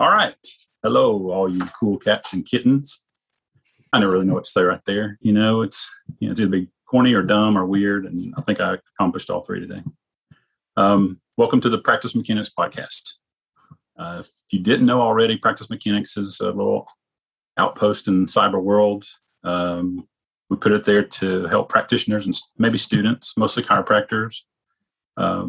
[0.00, 0.36] All right.
[0.84, 3.04] Hello, all you cool cats and kittens.
[3.92, 5.18] I don't really know what to say right there.
[5.20, 5.90] You know, it's
[6.20, 9.28] you know, it's either be corny or dumb or weird, and I think I accomplished
[9.28, 9.82] all three today.
[10.76, 13.14] Um, welcome to the Practice Mechanics podcast.
[13.98, 16.86] Uh, if you didn't know already, Practice Mechanics is a little
[17.56, 19.04] outpost in cyber world.
[19.42, 20.06] Um,
[20.48, 24.42] we put it there to help practitioners and maybe students, mostly chiropractors,
[25.16, 25.48] uh,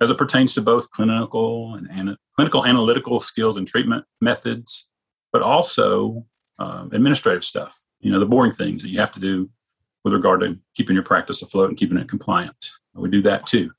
[0.00, 4.88] as it pertains to both clinical and ana- clinical analytical skills and treatment methods,
[5.32, 6.26] but also
[6.58, 7.78] um, administrative stuff.
[8.00, 9.50] You know, the boring things that you have to do
[10.04, 12.70] with regard to keeping your practice afloat and keeping it compliant.
[12.94, 13.72] We do that too.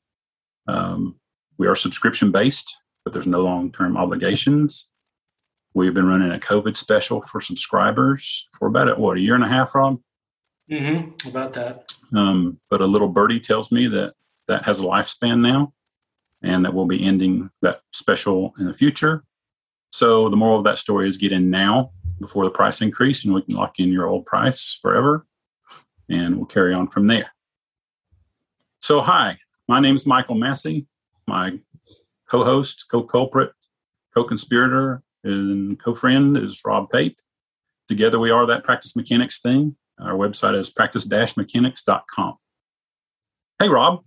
[0.67, 1.15] Um,
[1.57, 4.89] we are subscription based, but there's no long term obligations.
[5.73, 9.47] We've been running a COVID special for subscribers for about what a year and a
[9.47, 9.99] half, Rob.
[10.69, 11.29] Mm-hmm.
[11.29, 11.93] About that.
[12.15, 14.13] Um, but a little birdie tells me that
[14.47, 15.73] that has a lifespan now,
[16.41, 19.23] and that we'll be ending that special in the future.
[19.91, 23.33] So the moral of that story is get in now before the price increase, and
[23.33, 25.25] we can lock in your old price forever,
[26.09, 27.31] and we'll carry on from there.
[28.79, 30.87] So hi, my name is Michael Massey.
[31.27, 31.59] My
[32.29, 33.51] co-host, co-culprit,
[34.13, 37.19] co-conspirator, and co-friend is Rob Pape.
[37.87, 39.75] Together we are that practice mechanics thing.
[39.99, 42.37] Our website is practice-mechanics.com.
[43.59, 44.03] Hey, Rob.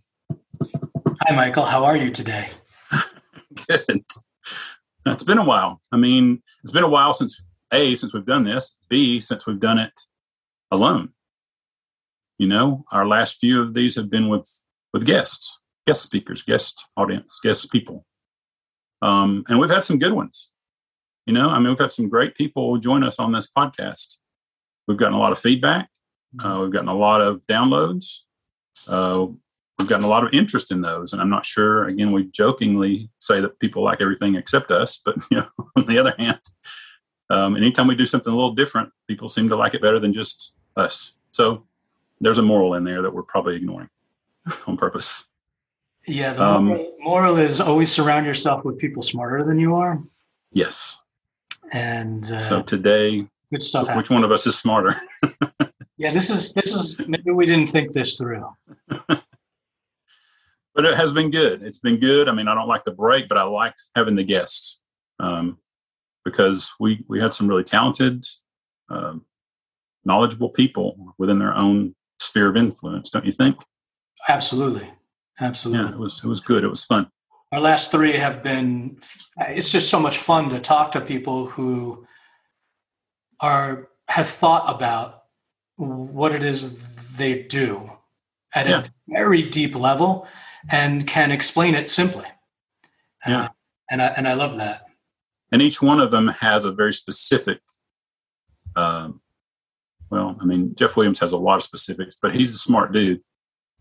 [1.22, 1.64] Hi, Michael.
[1.64, 2.48] How are you today?
[3.68, 4.04] Good.
[5.06, 5.80] It's been a while.
[5.92, 9.60] I mean, it's been a while since A, since we've done this, B, since we've
[9.60, 9.92] done it
[10.70, 11.10] alone.
[12.38, 14.50] You know, our last few of these have been with
[14.92, 18.04] with guests, guest speakers, guest audience, guest people.
[19.02, 20.50] Um, and we've had some good ones.
[21.26, 24.16] You know, I mean, we've had some great people join us on this podcast.
[24.88, 25.88] We've gotten a lot of feedback.
[26.42, 28.20] Uh, we've gotten a lot of downloads.
[28.88, 29.26] Uh,
[29.78, 31.12] we've gotten a lot of interest in those.
[31.12, 35.00] And I'm not sure, again, we jokingly say that people like everything except us.
[35.05, 36.41] But, you know, on the other hand,
[37.31, 40.12] um, anytime we do something a little different, people seem to like it better than
[40.12, 41.16] just us.
[41.32, 41.65] So
[42.21, 43.88] there's a moral in there that we're probably ignoring
[44.66, 45.31] on purpose.
[46.06, 50.03] Yeah, the um, moral, moral, is always surround yourself with people smarter than you are.
[50.53, 51.00] Yes.
[51.72, 53.87] And uh, so today, good stuff.
[53.87, 54.10] Which happens.
[54.10, 55.00] one of us is smarter?
[55.97, 58.47] yeah, this is this is maybe we didn't think this through.
[60.74, 61.62] But it has been good.
[61.62, 62.28] It's been good.
[62.28, 64.82] I mean, I don't like the break, but I like having the guests
[65.20, 65.58] um,
[66.24, 68.24] because we we had some really talented,
[68.90, 69.24] um,
[70.04, 73.10] knowledgeable people within their own sphere of influence.
[73.10, 73.56] Don't you think?
[74.28, 74.90] Absolutely,
[75.40, 75.84] absolutely.
[75.84, 76.64] Yeah, it was it was good.
[76.64, 77.08] It was fun.
[77.52, 78.98] Our last three have been.
[79.38, 82.04] It's just so much fun to talk to people who
[83.41, 85.22] are have thought about
[85.76, 87.91] what it is they do
[88.54, 88.80] at yeah.
[88.80, 90.26] a very deep level
[90.70, 92.26] and can explain it simply.
[93.26, 93.44] Yeah.
[93.44, 93.48] Uh,
[93.91, 94.86] and I and I love that.
[95.52, 97.60] And each one of them has a very specific.
[98.76, 99.20] Um,
[100.10, 103.20] well, I mean, Jeff Williams has a lot of specifics, but he's a smart dude,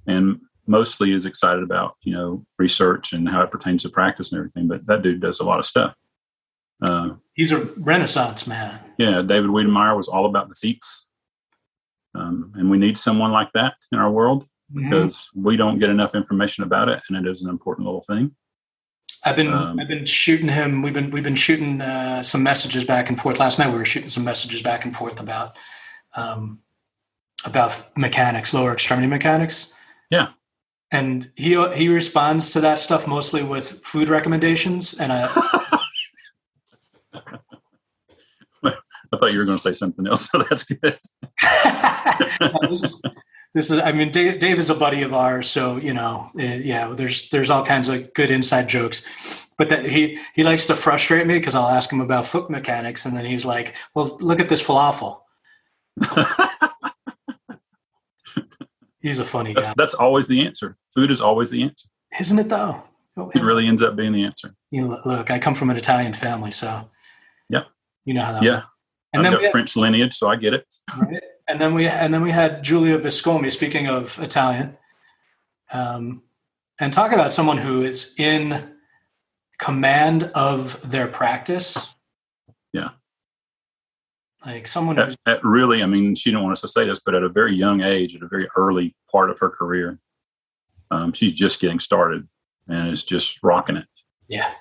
[0.05, 4.39] and mostly is excited about you know research and how it pertains to practice and
[4.39, 4.67] everything.
[4.67, 5.97] But that dude does a lot of stuff.
[6.85, 8.79] Uh, he's a renaissance man.
[8.97, 11.09] Yeah, David Wiedemeyer was all about the feats,
[12.13, 16.15] um, and we need someone like that in our world because we don't get enough
[16.15, 18.35] information about it, and it is an important little thing.
[19.25, 20.81] I've been um, I've been shooting him.
[20.81, 23.39] We've been we've been shooting uh, some messages back and forth.
[23.39, 25.57] Last night we were shooting some messages back and forth about
[26.15, 26.59] um,
[27.45, 29.73] about mechanics, lower extremity mechanics.
[30.09, 30.29] Yeah,
[30.91, 34.93] and he he responds to that stuff mostly with food recommendations.
[34.93, 35.23] And I
[39.13, 40.81] I thought you were going to say something else, so that's good.
[42.41, 43.01] no, this is
[43.53, 46.41] this is i mean dave, dave, is a buddy of ours so you know uh,
[46.41, 49.03] yeah there's there's all kinds of good inside jokes.
[49.55, 53.05] But that he he likes to frustrate me because i'll ask him about foot mechanics
[53.05, 55.19] and then he's like well look at this falafel.
[58.99, 59.73] He's a funny that's, guy.
[59.75, 60.77] that's always the answer.
[60.95, 61.89] Food is always the answer.
[62.19, 62.81] Isn't it though?
[63.35, 64.55] It really ends up being the answer.
[64.71, 66.89] You know, look i come from an italian family so
[67.49, 67.65] yeah.
[68.05, 68.51] you know how that yeah.
[68.51, 68.67] works.
[69.13, 70.65] and I've then got french lineage so i get it.
[70.99, 71.21] Right?
[71.47, 73.51] And then we and then we had Julia Viscomi.
[73.51, 74.77] Speaking of Italian,
[75.71, 76.23] um,
[76.79, 78.71] and talk about someone who is in
[79.59, 81.93] command of their practice.
[82.71, 82.91] Yeah,
[84.45, 85.83] like someone at, at really.
[85.83, 88.15] I mean, she didn't want us to say this, but at a very young age,
[88.15, 89.99] at a very early part of her career,
[90.91, 92.27] um, she's just getting started
[92.67, 93.87] and is just rocking it.
[94.27, 94.51] Yeah,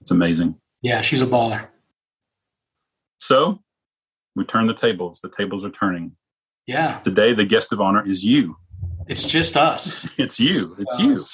[0.00, 0.56] it's amazing.
[0.82, 1.66] Yeah, she's a baller.
[3.20, 3.60] So
[4.38, 5.18] we turn the tables.
[5.20, 6.12] The tables are turning.
[6.66, 7.00] Yeah.
[7.00, 8.56] Today, the guest of honor is you.
[9.08, 10.14] It's just us.
[10.18, 10.76] it's you.
[10.78, 11.24] It's uh, you.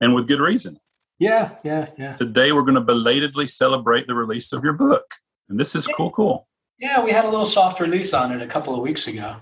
[0.00, 0.78] And with good reason.
[1.18, 2.14] Yeah, yeah, yeah.
[2.14, 5.04] Today we're going to belatedly celebrate the release of your book.
[5.48, 6.48] And this is cool, cool.
[6.78, 9.36] Yeah, we had a little soft release on it a couple of weeks ago.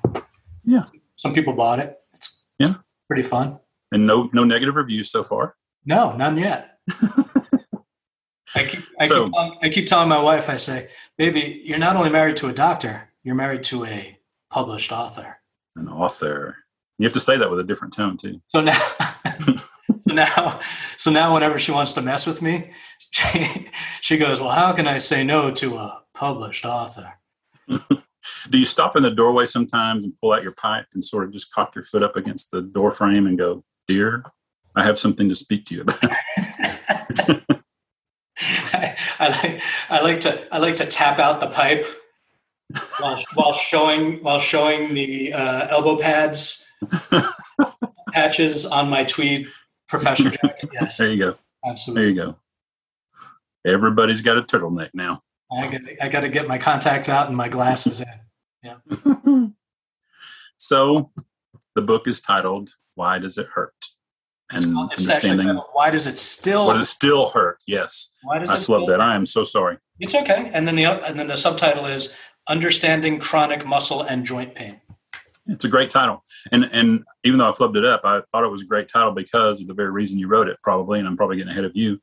[0.65, 0.83] Yeah.
[1.17, 1.97] Some people bought it.
[2.15, 2.75] It's, it's Yeah.
[3.07, 3.59] pretty fun.
[3.93, 5.57] And no no negative reviews so far.
[5.85, 6.79] No, none yet.
[8.55, 11.79] I keep, I, So- keep telling, I keep telling my wife, I say, baby, you're
[11.79, 14.19] not only married to a doctor, you're married to a
[14.51, 15.39] published author.
[15.77, 16.57] An author.
[16.99, 18.41] You have to say that with a different tone too.
[18.49, 18.79] So now,
[20.01, 20.61] so now,
[20.97, 22.73] so now, whenever she wants to mess with me,
[23.11, 23.69] she,
[24.01, 27.15] she goes, "Well, how can I say no to a published author?"
[27.69, 31.33] Do you stop in the doorway sometimes and pull out your pipe and sort of
[31.33, 34.25] just cock your foot up against the door frame and go, "Dear,
[34.77, 36.01] I have something to speak to you about."
[38.73, 41.87] I, I like I like to I like to tap out the pipe
[43.01, 46.71] while, while showing while showing the uh, elbow pads
[48.13, 49.49] patches on my tweed
[49.89, 50.71] professional jacket.
[50.73, 51.37] Yes, there you go.
[51.67, 52.03] absolutely.
[52.03, 52.37] There you go.
[53.67, 55.23] Everybody's got a turtleneck now.
[55.53, 58.07] I got I got to get my contacts out and my glasses in.
[58.63, 59.47] Yeah.
[60.59, 61.11] so,
[61.75, 63.75] the book is titled "Why Does It Hurt?"
[64.53, 66.67] and It's actually understanding titled, why does it still?
[66.67, 67.59] what does it still hurt.
[67.67, 69.01] Yes, why does I it just love that.
[69.01, 69.79] I am so sorry.
[69.99, 70.51] It's okay.
[70.53, 72.15] And then the and then the subtitle is
[72.51, 74.81] understanding chronic muscle and joint pain.
[75.47, 78.51] It's a great title, and and even though I flubbed it up, I thought it
[78.51, 80.99] was a great title because of the very reason you wrote it, probably.
[80.99, 81.99] And I'm probably getting ahead of you,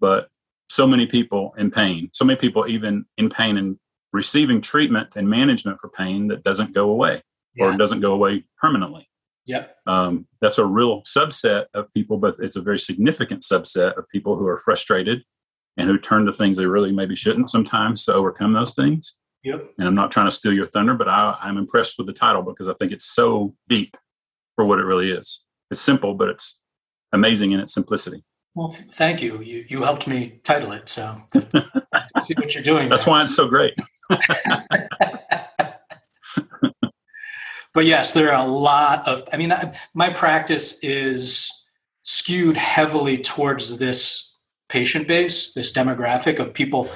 [0.00, 0.28] but
[0.68, 3.78] so many people in pain, so many people even in pain and
[4.12, 7.22] receiving treatment and management for pain that doesn't go away
[7.58, 9.08] or doesn't go away permanently.
[9.46, 9.76] Yep.
[9.86, 14.36] Um, that's a real subset of people, but it's a very significant subset of people
[14.36, 15.22] who are frustrated
[15.76, 19.16] and who turn to things they really maybe shouldn't sometimes to overcome those things.
[19.44, 19.74] Yep.
[19.78, 22.42] And I'm not trying to steal your thunder, but I, I'm impressed with the title
[22.42, 23.96] because I think it's so deep
[24.56, 25.44] for what it really is.
[25.70, 26.60] It's simple, but it's
[27.12, 28.24] amazing in its simplicity.
[28.54, 29.40] Well, thank you.
[29.42, 31.20] You you helped me title it, so
[31.92, 32.88] I see what you're doing.
[32.90, 33.12] That's there.
[33.12, 33.74] why it's so great.
[37.74, 39.28] But yes, there are a lot of.
[39.32, 41.50] I mean, I, my practice is
[42.04, 44.36] skewed heavily towards this
[44.68, 46.88] patient base, this demographic of people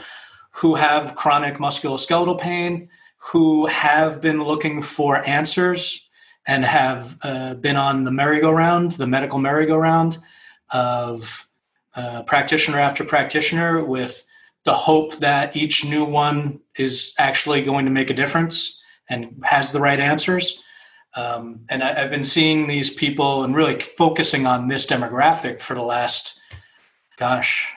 [0.61, 2.89] who have chronic musculoskeletal pain,
[3.19, 6.09] who have been looking for answers
[6.47, 10.19] and have uh, been on the merry-go-round, the medical merry-go-round
[10.73, 11.47] of
[11.95, 14.25] uh, practitioner after practitioner with
[14.65, 19.73] the hope that each new one is actually going to make a difference and has
[19.73, 20.61] the right answers.
[21.17, 25.75] Um, and I, I've been seeing these people and really focusing on this demographic for
[25.75, 26.39] the last,
[27.17, 27.73] gosh,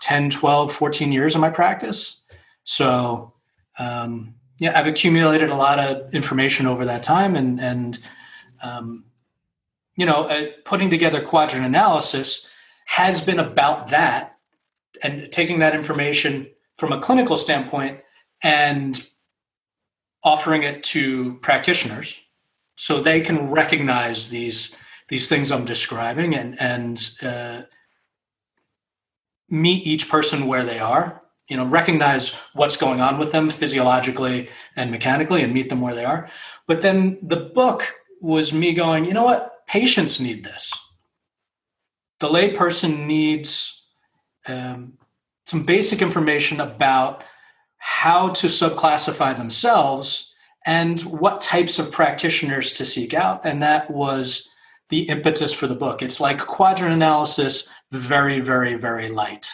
[0.00, 2.22] 10, 12, 14 years of my practice.
[2.64, 3.32] So,
[3.78, 7.98] um, yeah, I've accumulated a lot of information over that time and, and
[8.62, 9.04] um,
[9.96, 12.46] you know, uh, putting together quadrant analysis
[12.86, 14.38] has been about that
[15.02, 16.48] and taking that information
[16.78, 18.00] from a clinical standpoint
[18.42, 19.08] and
[20.22, 22.22] offering it to practitioners
[22.76, 24.76] so they can recognize these
[25.08, 27.62] these things I'm describing and and uh,
[29.48, 31.22] meet each person where they are.
[31.48, 35.94] You know, recognize what's going on with them physiologically and mechanically, and meet them where
[35.94, 36.28] they are.
[36.66, 39.66] But then the book was me going, you know what?
[39.68, 40.72] Patients need this.
[42.18, 43.84] The layperson needs
[44.48, 44.94] um,
[45.44, 47.22] some basic information about
[47.78, 50.32] how to subclassify themselves
[50.66, 53.40] and what types of practitioners to seek out.
[53.44, 54.48] And that was
[54.88, 56.02] the impetus for the book.
[56.02, 59.50] It's like quadrant analysis, very, very, very light.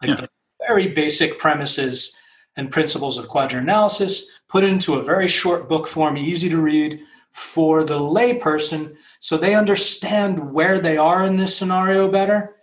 [0.00, 0.16] Like Yeah.
[0.16, 0.28] the
[0.66, 2.14] very basic premises
[2.56, 7.00] and principles of quadrant analysis put into a very short book form, easy to read
[7.32, 12.56] for the layperson so they understand where they are in this scenario better,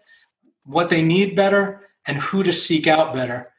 [0.65, 3.53] what they need better, and who to seek out better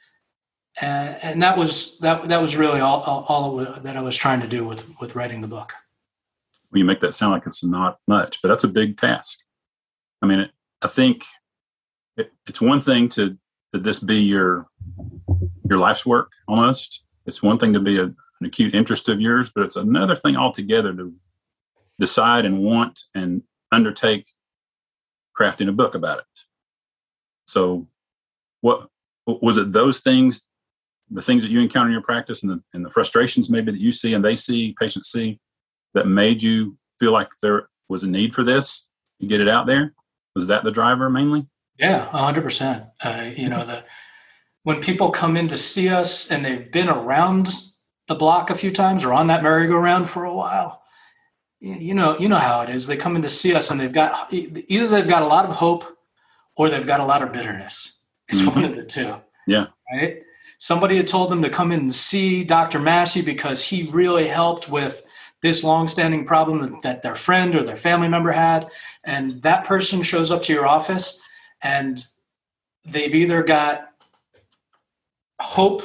[0.81, 4.41] and, and that was that that was really all, all, all that I was trying
[4.41, 5.73] to do with with writing the book.
[6.71, 9.41] Well, you make that sound like it's not much, but that's a big task.
[10.21, 10.51] I mean, it,
[10.83, 11.25] I think
[12.17, 13.37] it, it's one thing to
[13.73, 14.67] to this be your
[15.69, 17.05] your life's work almost.
[17.27, 20.37] It's one thing to be a, an acute interest of yours, but it's another thing
[20.37, 21.15] altogether to
[21.99, 24.29] decide and want and undertake
[25.37, 26.25] crafting a book about it.
[27.47, 27.89] So,
[28.61, 28.89] what
[29.27, 29.73] was it?
[29.73, 30.47] Those things,
[31.11, 33.81] the things that you encounter in your practice, and the, and the frustrations maybe that
[33.81, 35.41] you see and they see, patients see,
[35.95, 38.89] that made you feel like there was a need for this
[39.21, 39.95] to get it out there?
[40.35, 41.47] Was that the driver mainly?
[41.79, 42.85] Yeah, hundred uh, percent.
[43.37, 43.85] You know the
[44.63, 47.49] when people come in to see us and they've been around
[48.09, 50.83] the block a few times or on that merry-go-round for a while,
[51.61, 52.87] you know you know how it is.
[52.87, 55.53] They come in to see us and they've got either they've got a lot of
[55.53, 55.85] hope
[56.57, 57.93] or they've got a lot of bitterness.
[58.29, 58.61] It's mm-hmm.
[58.61, 59.17] one of the two.
[59.47, 59.67] Yeah.
[59.93, 60.23] Right.
[60.59, 62.79] Somebody had told them to come in and see Dr.
[62.79, 65.04] Massey because he really helped with
[65.45, 68.73] this long-standing problem that their friend or their family member had,
[69.05, 71.21] and that person shows up to your office,
[71.63, 72.03] and
[72.87, 73.91] they've either got
[75.39, 75.83] hope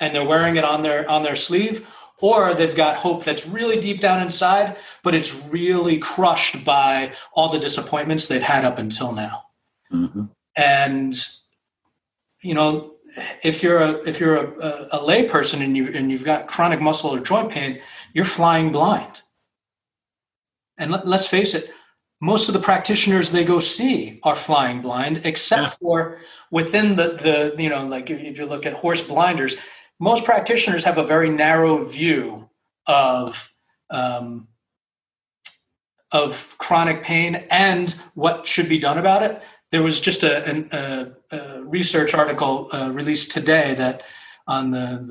[0.00, 1.88] and they're wearing it on their on their sleeve
[2.18, 7.48] or they've got hope that's really deep down inside but it's really crushed by all
[7.48, 9.44] the disappointments they've had up until now
[9.92, 10.24] mm-hmm.
[10.56, 11.14] and
[12.42, 12.94] you know
[13.42, 16.46] if you're a if you're a, a, a lay person and you and you've got
[16.46, 17.80] chronic muscle or joint pain
[18.12, 19.22] you're flying blind
[20.78, 21.70] and let, us face it
[22.20, 25.74] most of the practitioners they go see are flying blind except yeah.
[25.80, 27.18] for within the
[27.56, 29.56] the you know like if you look at horse blinders
[29.98, 32.48] most practitioners have a very narrow view
[32.86, 33.52] of
[33.90, 34.48] um,
[36.12, 39.42] of chronic pain and what should be done about it.
[39.72, 44.02] There was just a, a, a research article uh, released today that
[44.46, 45.04] on the,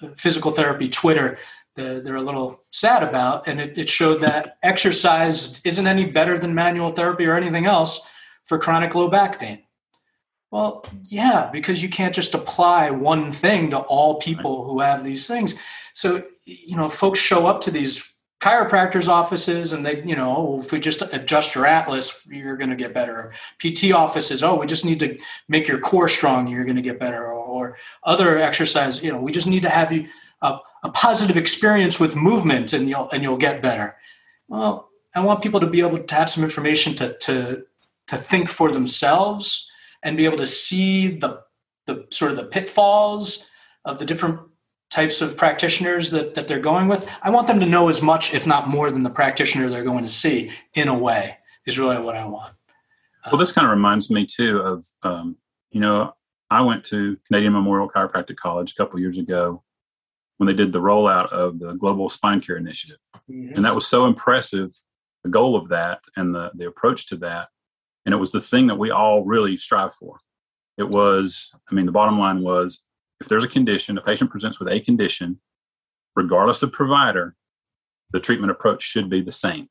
[0.00, 1.38] the physical therapy Twitter
[1.76, 6.38] the, they're a little sad about, and it, it showed that exercise isn't any better
[6.38, 8.00] than manual therapy or anything else
[8.46, 9.62] for chronic low back pain.
[10.50, 15.26] Well, yeah, because you can't just apply one thing to all people who have these
[15.26, 15.54] things.
[15.92, 18.14] So, you know, folks show up to these
[18.46, 22.76] chiropractors' offices and they, you know, if we just adjust your atlas, you're going to
[22.76, 23.32] get better.
[23.58, 27.00] PT offices, oh, we just need to make your core strong, you're going to get
[27.00, 27.26] better.
[27.26, 30.06] Or, or other exercise, you know, we just need to have you
[30.42, 33.96] a, a positive experience with movement and you'll and you'll get better.
[34.46, 37.64] Well, I want people to be able to have some information to to
[38.06, 39.68] to think for themselves
[40.04, 41.42] and be able to see the
[41.86, 43.48] the sort of the pitfalls
[43.84, 44.38] of the different
[44.90, 47.08] types of practitioners that, that they're going with.
[47.22, 50.04] I want them to know as much, if not more, than the practitioner they're going
[50.04, 52.54] to see in a way is really what I want.
[53.26, 55.36] Well, this kind of reminds me too of, um,
[55.70, 56.14] you know,
[56.48, 59.64] I went to Canadian Memorial Chiropractic College a couple years ago
[60.36, 62.98] when they did the rollout of the Global Spine Care Initiative.
[63.28, 63.54] Mm-hmm.
[63.56, 64.70] And that was so impressive,
[65.24, 67.48] the goal of that and the, the approach to that,
[68.04, 70.20] and it was the thing that we all really strive for.
[70.78, 72.85] It was, I mean, the bottom line was
[73.20, 75.40] if there's a condition, a patient presents with a condition,
[76.14, 77.34] regardless of provider,
[78.10, 79.68] the treatment approach should be the same.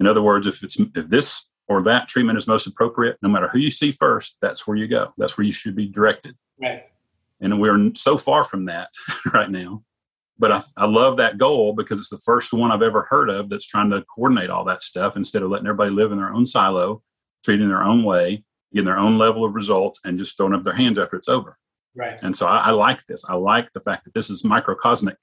[0.00, 3.48] In other words, if it's if this or that treatment is most appropriate, no matter
[3.48, 5.12] who you see first, that's where you go.
[5.16, 6.36] That's where you should be directed.
[6.60, 6.84] Right.
[7.40, 8.90] And we're so far from that
[9.32, 9.82] right now.
[10.38, 13.48] But I, I love that goal because it's the first one I've ever heard of
[13.48, 16.46] that's trying to coordinate all that stuff instead of letting everybody live in their own
[16.46, 17.02] silo
[17.42, 20.74] treating their own way, getting their own level of results, and just throwing up their
[20.74, 21.58] hands after it's over.
[21.94, 22.18] Right.
[22.22, 23.24] And so I, I like this.
[23.28, 25.18] I like the fact that this is microcosmic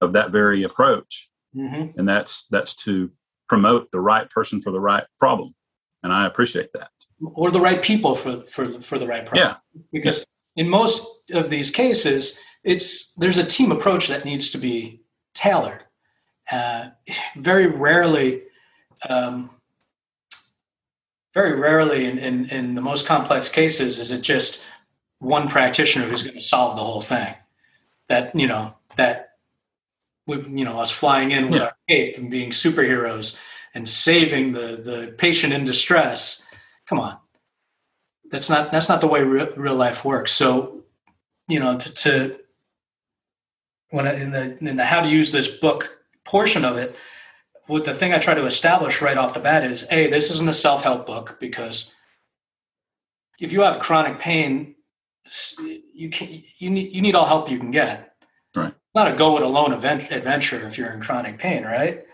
[0.00, 1.98] of that very approach, mm-hmm.
[1.98, 3.10] and that's that's to
[3.48, 5.54] promote the right person for the right problem,
[6.02, 6.90] and I appreciate that.
[7.34, 9.56] Or the right people for for for the right problem.
[9.74, 9.82] Yeah.
[9.92, 10.24] Because
[10.56, 15.02] in most of these cases, it's there's a team approach that needs to be
[15.34, 15.84] tailored.
[16.50, 16.88] Uh,
[17.36, 18.42] very rarely.
[19.08, 19.50] Um,
[21.34, 24.64] very rarely in, in, in the most complex cases is it just
[25.18, 27.34] one practitioner who's going to solve the whole thing.
[28.08, 29.36] That, you know, that
[30.26, 31.66] we, you know, us flying in with yeah.
[31.66, 33.36] our cape and being superheroes
[33.74, 36.42] and saving the, the patient in distress.
[36.86, 37.18] Come on.
[38.30, 40.32] That's not, that's not the way real, real life works.
[40.32, 40.84] So,
[41.48, 42.38] you know, to, to
[43.90, 46.94] when I, in the, in the how to use this book portion of it,
[47.66, 50.48] what the thing I try to establish right off the bat is a this isn't
[50.48, 51.94] a self help book because
[53.38, 54.74] if you have chronic pain,
[55.94, 58.14] you can you need you need all help you can get.
[58.54, 58.68] Right.
[58.68, 62.04] It's not a go it alone event, adventure if you're in chronic pain, right?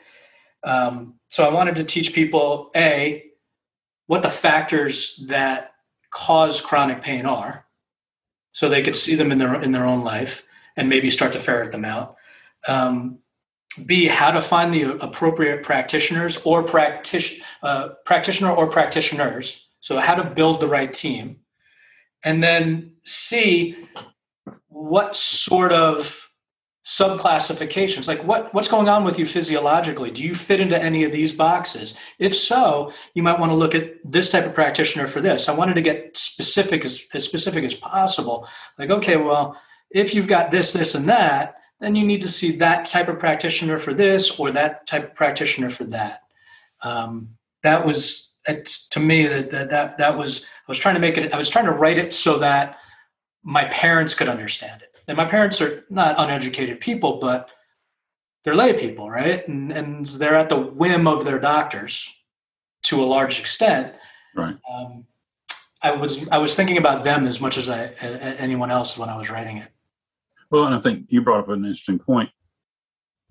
[0.64, 3.24] Um, so I wanted to teach people a
[4.06, 5.72] what the factors that
[6.10, 7.66] cause chronic pain are,
[8.52, 11.40] so they could see them in their in their own life and maybe start to
[11.40, 12.16] ferret them out.
[12.66, 13.18] Um,
[13.86, 19.66] B, how to find the appropriate practitioners or practice, uh, practitioner or practitioners.
[19.80, 21.40] So how to build the right team.
[22.24, 23.76] And then see
[24.68, 26.30] what sort of
[26.84, 28.06] subclassifications?
[28.06, 30.10] Like what what's going on with you physiologically?
[30.10, 31.94] Do you fit into any of these boxes?
[32.18, 35.48] If so you might want to look at this type of practitioner for this.
[35.48, 38.46] I wanted to get specific as, as specific as possible.
[38.78, 39.58] Like okay well
[39.90, 43.18] if you've got this this and that then you need to see that type of
[43.18, 46.20] practitioner for this or that type of practitioner for that.
[46.82, 47.30] Um,
[47.62, 51.32] that was to me that, that that that was I was trying to make it
[51.32, 52.78] I was trying to write it so that
[53.42, 54.88] my parents could understand it.
[55.06, 57.50] And my parents are not uneducated people, but
[58.42, 59.46] they're lay people, right?
[59.48, 62.14] And and they're at the whim of their doctors
[62.84, 63.94] to a large extent.
[64.34, 64.56] Right.
[64.70, 65.06] Um,
[65.82, 67.92] I was I was thinking about them as much as I
[68.38, 69.68] anyone else when I was writing it.
[70.50, 72.30] Well, and I think you brought up an interesting point.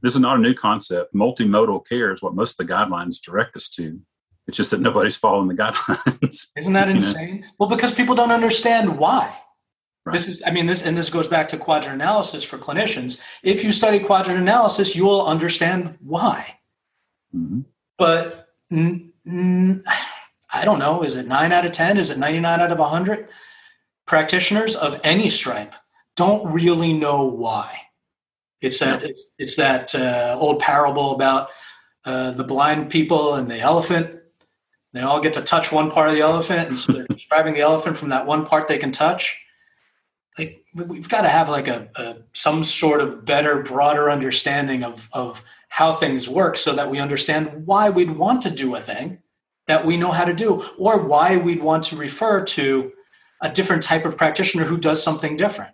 [0.02, 1.16] This is not a new concept.
[1.16, 4.02] Multimodal care is what most of the guidelines direct us to.
[4.48, 6.50] It's just that nobody's following the guidelines.
[6.58, 7.42] Isn't that insane?
[7.42, 7.48] Know?
[7.60, 9.38] Well, because people don't understand why.
[10.06, 10.14] Right.
[10.14, 13.22] This is, I mean, this and this goes back to quadrant analysis for clinicians.
[13.42, 16.60] If you study quadrant analysis, you will understand why.
[17.34, 17.62] Mm-hmm.
[17.98, 19.84] But n- n-
[20.56, 21.04] I don't know.
[21.04, 21.98] Is it nine out of ten?
[21.98, 23.30] Is it ninety nine out of hundred?
[24.06, 25.74] Practitioners of any stripe
[26.16, 27.80] don't really know why.
[28.62, 31.50] It's that it's, it's that uh, old parable about
[32.06, 34.20] uh, the blind people and the elephant.
[34.94, 37.62] They all get to touch one part of the elephant, and so they're describing the
[37.62, 39.40] elephant from that one part they can touch.
[40.38, 45.10] Like we've got to have like a, a, some sort of better broader understanding of
[45.14, 49.20] of how things work so that we understand why we'd want to do a thing
[49.66, 52.92] that we know how to do or why we'd want to refer to
[53.42, 55.74] a different type of practitioner who does something different.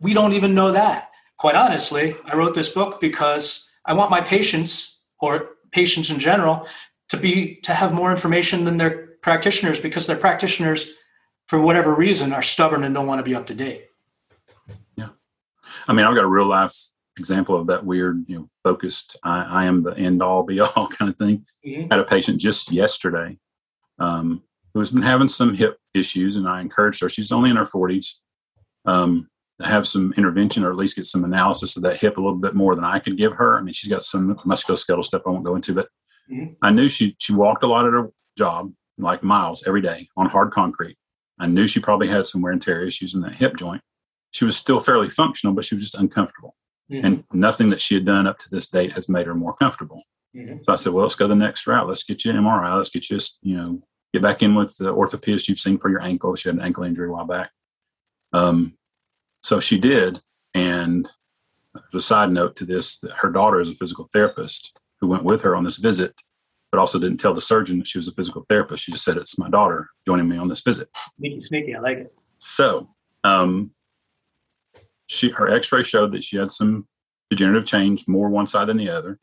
[0.00, 1.10] We don't even know that.
[1.36, 6.66] Quite honestly i wrote this book because i want my patients or patients in general
[7.10, 10.92] to be to have more information than their practitioners because their practitioners
[11.46, 13.86] for whatever reason, are stubborn and don't want to be up to date.
[14.96, 15.08] Yeah.
[15.86, 16.74] I mean, I've got a real life
[17.16, 20.88] example of that weird, you know, focused, I, I am the end all be all
[20.98, 21.44] kind of thing.
[21.64, 21.92] Mm-hmm.
[21.92, 23.38] I had a patient just yesterday
[23.98, 24.42] um,
[24.72, 27.64] who has been having some hip issues, and I encouraged her, she's only in her
[27.64, 28.14] 40s,
[28.86, 29.28] um,
[29.60, 32.38] to have some intervention or at least get some analysis of that hip a little
[32.38, 33.56] bit more than I could give her.
[33.56, 35.88] I mean, she's got some musculoskeletal stuff I won't go into, but
[36.30, 36.52] mm-hmm.
[36.62, 40.26] I knew she she walked a lot at her job, like miles every day on
[40.26, 40.96] hard concrete.
[41.38, 43.82] I knew she probably had some wear and tear issues in that hip joint.
[44.30, 46.54] She was still fairly functional, but she was just uncomfortable.
[46.90, 47.06] Mm-hmm.
[47.06, 50.02] And nothing that she had done up to this date has made her more comfortable.
[50.36, 50.58] Mm-hmm.
[50.62, 51.88] So I said, well, let's go the next route.
[51.88, 52.76] Let's get you an MRI.
[52.76, 56.02] Let's get you, you know, get back in with the orthopedist you've seen for your
[56.02, 56.34] ankle.
[56.34, 57.50] She had an ankle injury a while back.
[58.32, 58.76] Um,
[59.42, 60.20] so she did.
[60.52, 61.08] And
[61.76, 65.42] as a side note to this, her daughter is a physical therapist who went with
[65.42, 66.14] her on this visit
[66.72, 68.82] but also didn't tell the surgeon that she was a physical therapist.
[68.82, 70.88] She just said, It's my daughter joining me on this visit.
[71.18, 71.76] Sneaky, sneaky.
[71.76, 72.14] I like it.
[72.38, 72.88] So,
[73.22, 73.70] um,
[75.06, 76.88] she her x-ray showed that she had some
[77.30, 79.18] degenerative change more one side than the other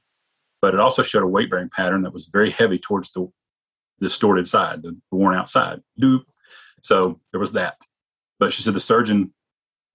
[0.62, 3.28] but it also showed a weight bearing pattern that was very heavy towards the
[4.00, 5.82] distorted side the worn out side
[6.82, 7.78] so there was that
[8.40, 9.34] but she said the surgeon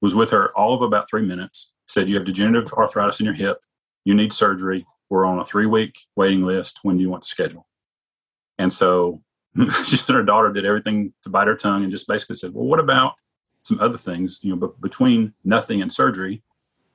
[0.03, 3.35] was with her all of about three minutes said you have degenerative arthritis in your
[3.35, 3.59] hip
[4.05, 6.81] you need surgery we're on a three week waiting list.
[6.83, 7.67] When do you want to schedule?
[8.59, 9.23] And so
[9.87, 12.67] she said her daughter did everything to bite her tongue and just basically said, well,
[12.67, 13.15] what about
[13.63, 14.41] some other things?
[14.43, 16.43] You know, but between nothing and surgery,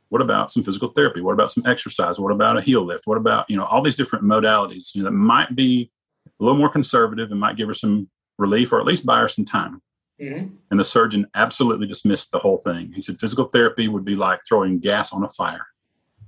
[0.09, 1.21] what about some physical therapy?
[1.21, 2.19] What about some exercise?
[2.19, 3.07] What about a heel lift?
[3.07, 5.89] What about, you know, all these different modalities you know, that might be
[6.27, 9.27] a little more conservative and might give her some relief or at least buy her
[9.27, 9.81] some time.
[10.21, 10.55] Mm-hmm.
[10.69, 12.91] And the surgeon absolutely dismissed the whole thing.
[12.93, 15.65] He said physical therapy would be like throwing gas on a fire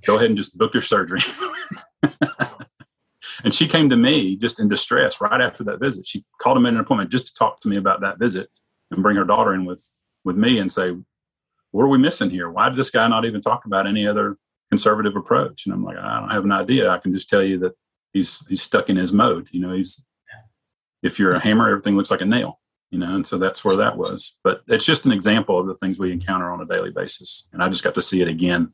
[0.04, 1.20] go ahead and just book your surgery.
[3.44, 6.06] and she came to me just in distress right after that visit.
[6.06, 8.48] She called him in an appointment just to talk to me about that visit
[8.90, 9.84] and bring her daughter in with
[10.24, 10.96] with me and say,
[11.70, 12.50] "What are we missing here?
[12.50, 14.38] Why did this guy not even talk about any other
[14.70, 16.90] conservative approach?" And I'm like, "I don't have an idea.
[16.90, 17.72] I can just tell you that
[18.12, 19.48] he's he's stuck in his mode.
[19.50, 20.04] You know, he's
[21.02, 23.76] if you're a hammer, everything looks like a nail." You know, and so that's where
[23.76, 24.38] that was.
[24.44, 27.48] But it's just an example of the things we encounter on a daily basis.
[27.52, 28.72] And I just got to see it again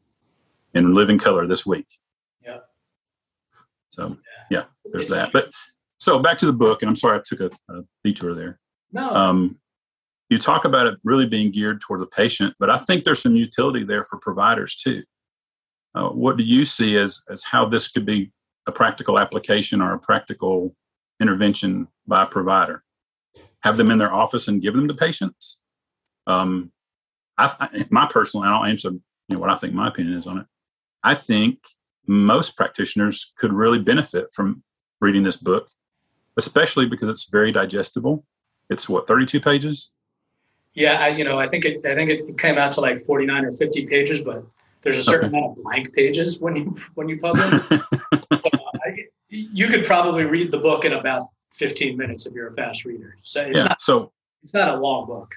[0.75, 1.87] in living color this week.
[2.43, 2.59] Yeah.
[3.89, 4.19] So
[4.51, 5.33] yeah, there's that.
[5.33, 5.51] But
[5.99, 8.59] so back to the book, and I'm sorry I took a, a detour there.
[8.93, 9.11] No.
[9.11, 9.59] Um,
[10.29, 13.35] you talk about it really being geared toward the patient, but I think there's some
[13.35, 15.03] utility there for providers too.
[15.95, 18.33] Uh, what do you see as as how this could be
[18.67, 20.75] a practical application or a practical
[21.21, 22.85] intervention by a provider?
[23.63, 25.61] Have them in their office and give them to patients.
[26.27, 26.71] Um,
[27.37, 30.39] I, my personal, and I'll answer you know what I think my opinion is on
[30.39, 30.47] it.
[31.03, 31.59] I think
[32.07, 34.63] most practitioners could really benefit from
[35.01, 35.69] reading this book,
[36.37, 38.25] especially because it's very digestible.
[38.69, 39.91] It's what 32 pages.
[40.75, 41.85] Yeah, I, you know, I think it.
[41.85, 44.45] I think it came out to like 49 or 50 pages, but
[44.83, 45.37] there's a certain okay.
[45.37, 47.51] amount of blank pages when you when you publish.
[48.31, 52.55] uh, I, you could probably read the book in about 15 minutes if you're a
[52.55, 53.17] fast reader.
[53.23, 53.81] So it's yeah, not.
[53.81, 55.35] So it's not a long book.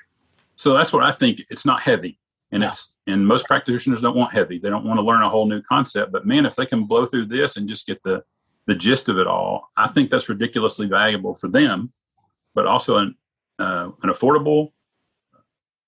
[0.55, 1.41] So that's what I think.
[1.49, 2.19] It's not heavy
[2.53, 2.69] and yeah.
[2.69, 4.59] it's and most practitioners don't want heavy.
[4.59, 6.11] They don't want to learn a whole new concept.
[6.11, 8.23] But man if they can blow through this and just get the
[8.65, 11.91] the gist of it all i think that's ridiculously valuable for them
[12.55, 13.15] but also an
[13.59, 14.71] uh, an affordable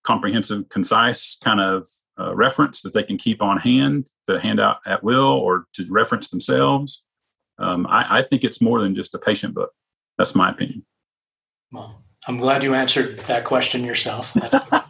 [0.04, 1.88] comprehensive concise kind of
[2.20, 5.86] uh, reference that they can keep on hand to hand out at will or to
[5.90, 7.04] reference themselves.
[7.58, 9.72] Um, I, I, think it's more than just a patient book.
[10.18, 10.86] That's my opinion.
[11.72, 14.32] Well I'm glad you answered that question yourself.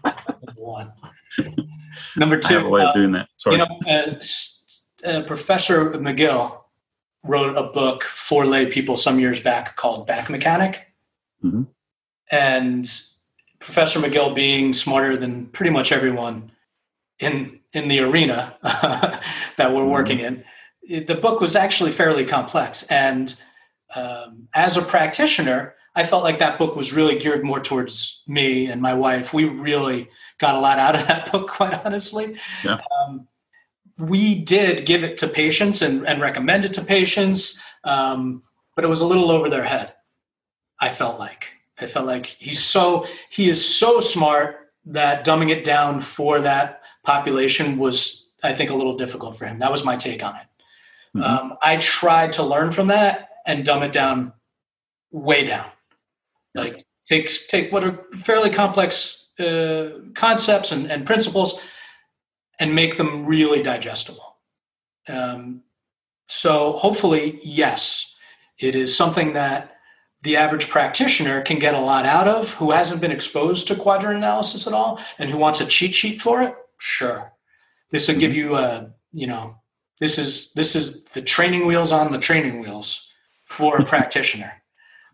[2.18, 3.30] Number two, I have a way of uh, doing that.
[3.38, 3.58] Sorry.
[3.58, 6.62] you know, uh, uh, Professor McGill
[7.24, 10.88] wrote a book for lay people some years back called Back Mechanic.
[11.44, 11.68] Mhm.
[12.32, 12.90] And
[13.60, 16.52] Professor McGill, being smarter than pretty much everyone
[17.20, 19.90] in in the arena that we're Mhm.
[19.92, 20.44] working in,
[20.84, 22.84] it- the book was actually fairly complex.
[22.84, 23.36] And
[23.96, 28.68] um, as a practitioner, I felt like that book was really geared more towards me
[28.68, 29.34] and my wife.
[29.34, 32.38] We really got a lot out of that book, quite honestly.
[32.64, 32.80] Yeah.
[33.00, 33.28] Um,
[33.98, 38.44] we did give it to patients and, and recommend it to patients, um,
[38.76, 39.94] but it was a little over their head.
[40.80, 45.64] I felt like I felt like he's so he is so smart that dumbing it
[45.64, 49.60] down for that population was, I think, a little difficult for him.
[49.60, 51.18] That was my take on it.
[51.18, 51.24] Mhm.
[51.24, 54.34] Um, I tried to learn from that and dumb it down
[55.12, 55.68] way down.
[56.56, 61.60] Like take take what are fairly complex uh, concepts and, and principles
[62.60, 64.38] and make them really digestible.
[65.08, 65.62] Um,
[66.28, 68.16] so hopefully, yes,
[68.58, 69.76] it is something that
[70.24, 74.18] the average practitioner can get a lot out of who hasn't been exposed to quadrant
[74.18, 76.56] analysis at all and who wants a cheat sheet for it.
[76.78, 77.32] Sure,
[77.92, 79.58] this will give you a you know
[80.00, 83.12] this is this is the training wheels on the training wheels
[83.46, 84.54] for a practitioner.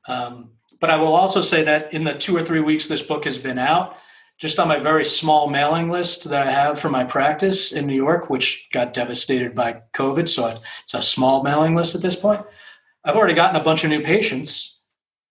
[0.08, 0.51] Um,
[0.82, 3.40] but I will also say that in the two or three weeks this book has
[3.40, 3.98] been out,
[4.38, 7.96] just on my very small mailing list that I have for my practice in New
[7.96, 12.42] York, which got devastated by COVID, so it's a small mailing list at this point.
[13.06, 14.82] I've already gotten a bunch of new patients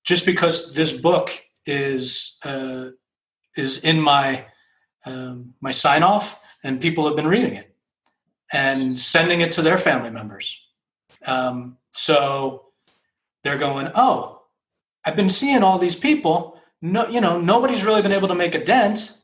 [0.04, 1.30] just because this book
[1.66, 2.90] is uh,
[3.56, 4.46] is in my
[5.04, 7.74] um, my sign off, and people have been reading it
[8.52, 10.62] and sending it to their family members.
[11.26, 12.66] Um, so
[13.42, 14.39] they're going, oh,
[15.04, 16.58] I've been seeing all these people.
[16.82, 19.16] No, you know, nobody's really been able to make a dent.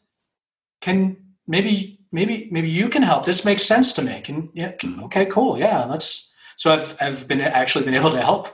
[0.80, 3.24] Can maybe, maybe, maybe you can help.
[3.24, 4.20] This makes sense to me.
[4.20, 5.84] Can yeah, can- okay, cool, yeah.
[5.84, 6.32] Let's.
[6.56, 8.48] So I've I've been actually been able to help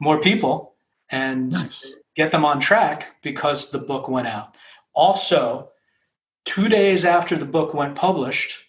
[0.00, 0.74] more people
[1.10, 1.92] and Nice.
[2.16, 4.56] get them on track because the book went out.
[4.94, 5.70] Also,
[6.44, 8.64] two days after the book went published,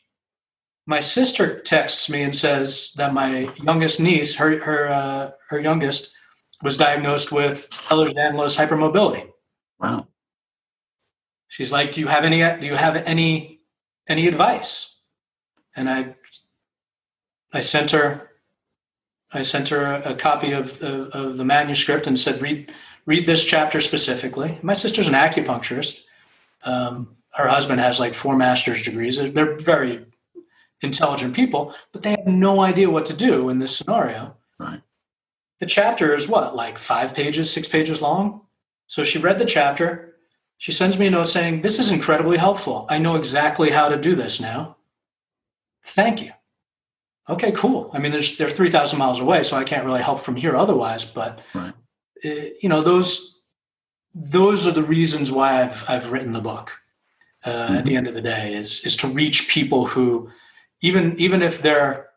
[0.86, 6.14] my sister texts me and says that my youngest niece, her her uh, her youngest,
[6.64, 9.30] was diagnosed with Ehlers-Danlos hypermobility.
[9.80, 10.08] Wow.
[11.48, 12.40] She's like, "Do you have any?
[12.60, 13.62] Do you have any
[14.08, 15.00] any advice?"
[15.76, 16.16] And I
[17.54, 18.30] I sent her
[19.32, 22.72] I sent her a, copy of, of of the manuscript and said, "Read
[23.06, 26.06] read this chapter specifically." My sister's an acupuncturist.
[26.64, 29.18] Um, her husband has like four master's degrees.
[29.18, 30.06] They're, they're very
[30.82, 34.36] intelligent people, but they have no idea what to do in this scenario.
[34.60, 34.82] Right.
[35.60, 38.42] The chapter is what, like five pages, six pages long?
[38.88, 40.16] So she read the chapter.
[40.58, 42.86] She sends me a note saying, This is incredibly helpful.
[42.90, 44.78] I know exactly how to do this now.
[45.84, 46.32] Thank you.
[47.30, 47.90] Okay, cool.
[47.94, 51.04] I mean, there's, they're 3,000 miles away, so I can't really help from here otherwise.
[51.06, 51.74] But, Right.
[52.26, 52.30] uh,
[52.62, 53.42] you know, those,
[54.14, 56.82] those are the reasons why I've, I've written the book
[57.46, 60.30] uh, at the end of the day is, is to reach people who,
[60.82, 62.08] even, even if they're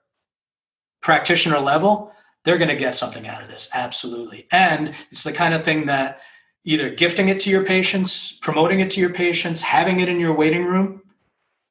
[1.02, 2.12] practitioner level,
[2.44, 3.68] they're going to get something out of this.
[3.74, 4.46] Absolutely.
[4.50, 6.20] And it's the kind of thing that
[6.64, 10.34] either gifting it to your patients, promoting it to your patients, having it in your
[10.34, 11.02] waiting room,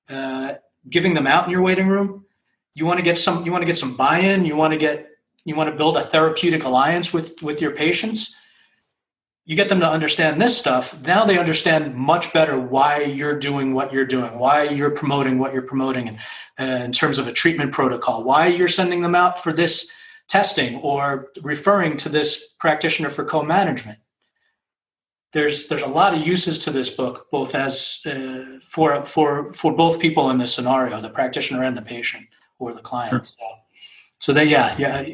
[0.10, 0.54] uh,
[0.90, 2.26] giving them out in your waiting room.
[2.76, 3.46] You want to get some.
[3.46, 4.46] You want to get some buy-in.
[4.46, 5.08] You want to get.
[5.46, 8.36] You want to build a therapeutic alliance with with your patients.
[9.46, 11.04] You get them to understand this stuff.
[11.06, 15.54] Now they understand much better why you're doing what you're doing, why you're promoting what
[15.54, 19.42] you're promoting, and uh, in terms of a treatment protocol, why you're sending them out
[19.42, 19.92] for this
[20.30, 23.98] testing or referring to this practitioner for co-management
[25.34, 29.76] there's there's a lot of uses to this book both as uh, for for for
[29.76, 32.26] both people in this scenario the practitioner and the patient
[32.60, 33.24] or the client Sure.
[33.26, 33.46] so,
[34.20, 35.06] so they yeah yeah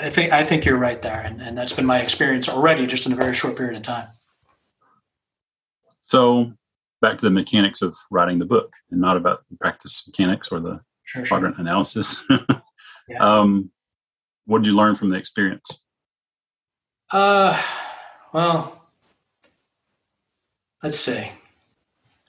[0.00, 3.06] i think i think you're right there and, and that's been my experience already just
[3.06, 4.08] in a very short period of time
[6.00, 6.52] So
[7.00, 10.58] back to the mechanics of writing the book and not about the practice mechanics or
[10.60, 11.26] the sure, sure.
[11.28, 12.26] quadrant analysis.
[13.08, 13.18] Yeah.
[13.24, 13.72] um,
[14.50, 15.84] what did you learn from the experience?
[17.12, 17.56] Uh,
[18.32, 18.84] well,
[20.82, 21.30] let's see.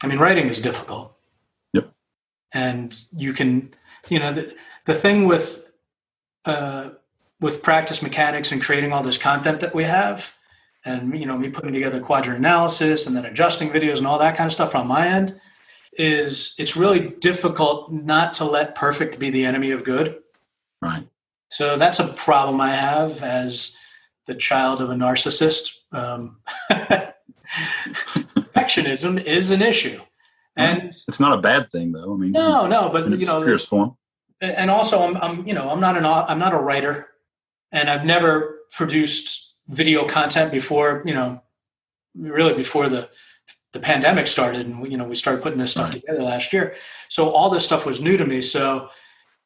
[0.04, 1.18] I mean, writing is difficult.
[1.74, 1.92] Yep.
[2.54, 3.74] And you can,
[4.08, 4.54] you know, the,
[4.86, 5.74] the thing with,
[6.46, 6.92] uh,
[7.40, 10.36] with practice mechanics and creating all this content that we have,
[10.86, 14.38] and you know, me putting together quadrant analysis and then adjusting videos and all that
[14.38, 15.42] kind of stuff on my end,
[15.94, 20.20] is it's really difficult not to let perfect be the enemy of good.
[20.84, 21.08] Right.
[21.52, 23.78] So that's a problem I have as
[24.26, 25.74] the child of a narcissist.
[25.92, 26.40] Um,
[27.92, 30.00] perfectionism is an issue.
[30.56, 32.14] And it's not a bad thing though.
[32.14, 33.98] I mean, no, no, but you know, purest form.
[34.40, 37.08] and also I'm, I'm, you know, I'm not an, I'm not a writer,
[37.72, 41.04] and I've never produced video content before.
[41.06, 41.42] You know,
[42.16, 43.10] really before the
[43.74, 46.02] the pandemic started, and we, you know, we started putting this stuff Right.
[46.02, 46.76] together last year.
[47.08, 48.42] So all this stuff was new to me.
[48.42, 48.90] So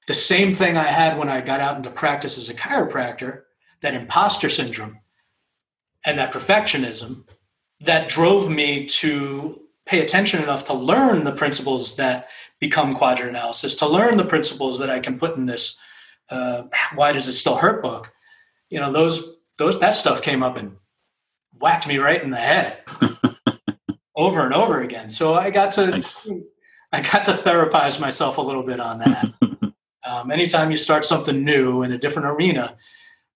[0.08, 3.42] the same thing I had when I got out into practice as a chiropractor,
[3.82, 5.00] that imposter syndrome
[6.06, 7.24] and that perfectionism,
[7.82, 13.76] that drove me to pay attention enough to learn the principles that become quadrant analysis,
[13.76, 15.78] to learn the principles that I can put in this
[16.30, 16.64] uh,
[16.96, 18.12] "Why Does It Still Hurt" book.
[18.70, 20.78] You know, those those that stuff came up and
[21.60, 22.80] whacked me right in the head
[24.16, 25.10] over and over again.
[25.10, 26.30] So I got to Nice.
[26.92, 29.34] I got to therapize myself a little bit on that.
[30.06, 32.78] um, anytime you start something new in a different arena,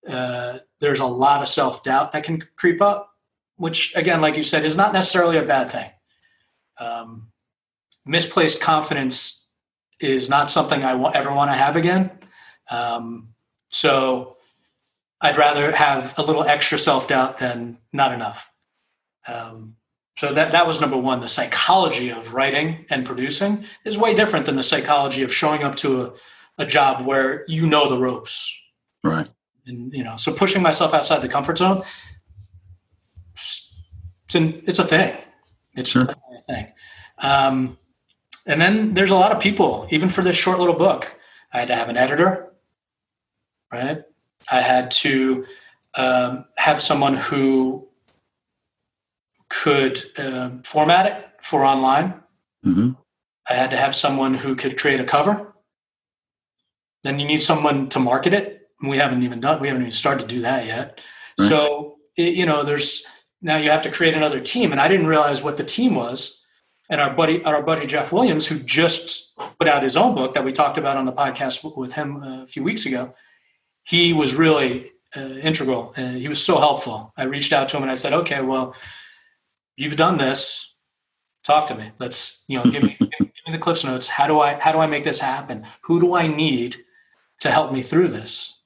[0.07, 3.15] uh, there's a lot of self doubt that can creep up,
[3.57, 5.89] which, again, like you said, is not necessarily a bad thing.
[6.79, 7.31] Um,
[8.05, 9.47] misplaced confidence
[9.99, 12.11] is not something I ever want to have again.
[12.69, 13.29] Um,
[13.69, 14.35] so
[15.21, 18.49] I'd rather have a little extra self doubt than not enough.
[19.27, 19.75] Um,
[20.17, 21.21] so that, that was number one.
[21.21, 25.75] The psychology of writing and producing is way different than the psychology of showing up
[25.77, 26.13] to a,
[26.59, 28.55] a job where you know the ropes.
[29.03, 29.27] Right.
[29.65, 31.83] And you know, so pushing myself outside the comfort zone,
[33.33, 35.15] it's an, it's a thing.
[35.75, 36.03] It's Sure.
[36.03, 36.73] definitely a thing.
[37.19, 37.77] Um,
[38.45, 41.17] and then there's a lot of people, even for this short little book.
[41.53, 42.51] I had to have an editor,
[43.71, 44.03] right?
[44.51, 45.45] I had to
[45.95, 47.87] um, have someone who
[49.49, 52.21] could um format it for online.
[52.63, 52.91] hmm
[53.49, 55.48] I had to have someone who could create a cover.
[57.03, 58.69] Then you need someone to market it.
[58.81, 59.59] We haven't even done.
[59.59, 61.01] We haven't even started to do that yet.
[61.37, 61.49] Right.
[61.49, 63.03] So it, you know, there's
[63.41, 66.41] now you have to create another team, and I didn't realize what the team was.
[66.89, 70.43] And our buddy, our buddy Jeff Williams, who just put out his own book that
[70.43, 73.13] we talked about on the podcast with him a few weeks ago,
[73.83, 75.93] he was really uh, integral.
[75.95, 77.13] Uh, he was so helpful.
[77.15, 78.75] I reached out to him and I said, "Okay, well,
[79.77, 80.75] you've done this.
[81.43, 81.91] Talk to me.
[81.99, 84.07] Let's, you know, give me give me the cliffs notes.
[84.07, 85.65] How do I how do I make this happen?
[85.83, 86.77] Who do I need
[87.39, 88.59] to help me through this?"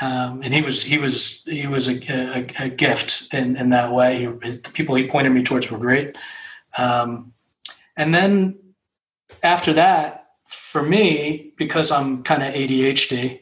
[0.00, 3.92] Um, and he was he was he was a, a, a gift in, in that
[3.92, 4.20] way.
[4.42, 6.16] He, the people he pointed me towards were great.
[6.78, 7.32] Um,
[7.96, 8.58] and then
[9.42, 13.40] after that, for me, because I'm kind of ADHD,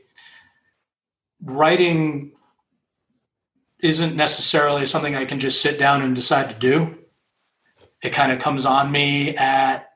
[1.42, 2.32] writing
[3.80, 6.98] isn't necessarily something I can just sit down and decide to do.
[8.02, 9.92] It kind of comes on me at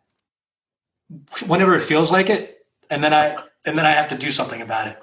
[1.47, 4.61] whenever it feels like it, and then I and then I have to do something
[4.61, 5.03] about it,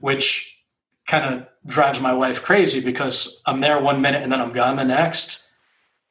[0.00, 0.64] which
[1.06, 4.76] kind of drives my wife crazy because I'm there one minute and then I'm gone
[4.76, 5.46] the next,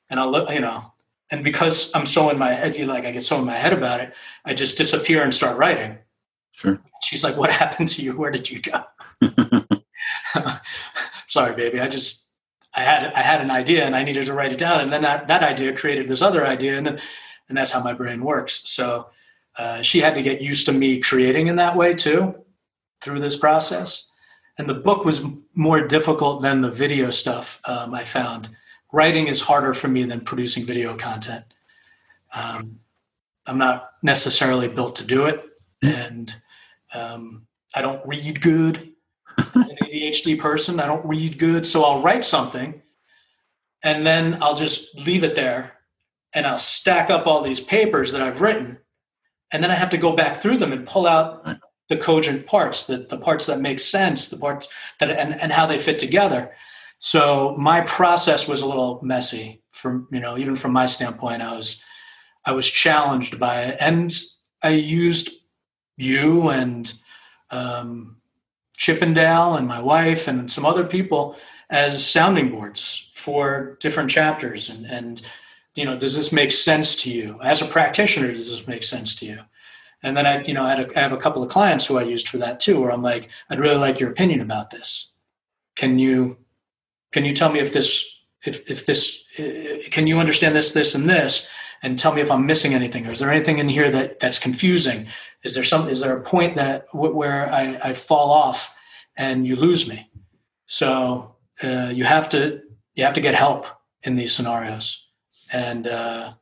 [0.10, 0.92] and I'll look, you know,
[1.32, 3.74] and because I'm so in my head, you like I get so in my head
[3.74, 4.14] about it,
[4.46, 5.98] I just disappear and start writing.
[6.52, 6.82] Sure.
[7.04, 8.18] She's like, "What happened to you?
[8.18, 8.84] Where did you go?"
[11.28, 11.80] Sorry, baby.
[11.80, 12.26] I just
[12.74, 15.04] I had I had an idea and I needed to write it down, and then
[15.04, 17.00] that that idea created this other idea, and then
[17.48, 18.62] and that's how my brain works.
[18.70, 19.10] So
[19.60, 22.34] uh, she had to get used to me creating in that way too,
[23.02, 24.10] through this process.
[24.58, 25.22] And the book was
[25.54, 27.60] more difficult than the video stuff.
[27.66, 28.50] Um, I found
[28.94, 31.44] writing is harder for me than producing video content.
[32.34, 32.80] Um,
[33.46, 35.44] I'm not necessarily built to do it,
[35.82, 36.34] and
[36.94, 37.46] um,
[37.76, 38.94] I don't read good
[39.38, 40.80] as an ADHD person.
[40.80, 42.82] I don't read good, so I'll write something,
[43.84, 45.74] and then I'll just leave it there,
[46.34, 48.78] and I'll stack up all these papers that I've written,
[49.52, 51.58] and then I have to go back through them and pull out Right.
[51.90, 54.68] the cogent parts, the, the parts that make sense, the parts
[55.00, 56.52] that and, and how they fit together.
[57.00, 61.42] So my process was a little messy from you know even from my standpoint.
[61.42, 61.84] I was
[62.46, 64.14] I was challenged by it, and
[64.64, 65.30] I used
[65.98, 66.92] you and
[67.52, 68.18] um,
[68.78, 71.36] Chippendale and my wife and some other people
[71.70, 75.22] as sounding boards for different chapters and and
[75.76, 77.40] you know does this make sense to you?
[77.44, 79.40] As a practitioner does this make sense to you?
[80.04, 82.38] And then i you know I, have a couple of clients who i used for
[82.38, 85.14] that too where i'm like i'd really like your opinion about this.
[85.76, 86.38] Can you
[87.12, 88.06] can you tell me if this
[88.46, 91.48] if if this uh, can you understand this this and this?
[91.82, 93.08] And tell me if i'm missing anything.
[93.08, 95.08] Or is there anything in here that that's confusing?
[95.44, 98.76] Is there some is there a point that wh- where i, I fall off
[99.16, 100.10] and you lose me?
[100.66, 102.62] So uh, you have to
[102.96, 103.66] you have to get help
[104.04, 105.09] in these scenarios
[105.52, 106.34] and uh,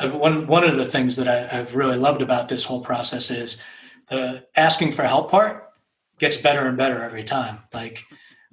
[0.00, 3.60] one one of the things that I, I've really loved about this whole process is
[4.08, 5.70] the asking for help part
[6.18, 7.58] gets better and better every time.
[7.72, 8.04] Like